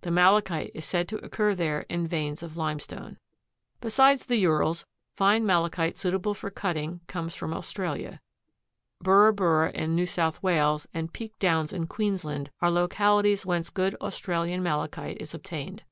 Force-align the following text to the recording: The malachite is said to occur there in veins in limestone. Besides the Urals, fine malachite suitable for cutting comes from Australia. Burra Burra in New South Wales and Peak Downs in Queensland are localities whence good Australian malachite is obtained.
The 0.00 0.10
malachite 0.10 0.70
is 0.74 0.86
said 0.86 1.06
to 1.08 1.22
occur 1.22 1.54
there 1.54 1.82
in 1.90 2.06
veins 2.06 2.42
in 2.42 2.54
limestone. 2.54 3.18
Besides 3.82 4.24
the 4.24 4.36
Urals, 4.36 4.86
fine 5.12 5.44
malachite 5.44 5.98
suitable 5.98 6.32
for 6.32 6.48
cutting 6.48 7.02
comes 7.08 7.34
from 7.34 7.52
Australia. 7.52 8.22
Burra 9.02 9.34
Burra 9.34 9.70
in 9.72 9.94
New 9.94 10.06
South 10.06 10.42
Wales 10.42 10.86
and 10.94 11.12
Peak 11.12 11.38
Downs 11.38 11.74
in 11.74 11.88
Queensland 11.88 12.50
are 12.62 12.70
localities 12.70 13.44
whence 13.44 13.68
good 13.68 13.94
Australian 13.96 14.62
malachite 14.62 15.20
is 15.20 15.34
obtained. 15.34 15.82